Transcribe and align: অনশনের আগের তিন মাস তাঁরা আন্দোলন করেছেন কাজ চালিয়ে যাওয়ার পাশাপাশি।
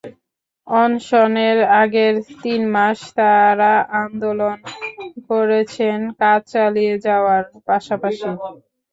অনশনের 0.67 1.57
আগের 1.81 2.13
তিন 2.41 2.61
মাস 2.75 2.99
তাঁরা 3.17 3.73
আন্দোলন 4.01 4.57
করেছেন 5.29 5.97
কাজ 6.21 6.41
চালিয়ে 6.53 6.95
যাওয়ার 7.05 7.43
পাশাপাশি। 7.67 8.29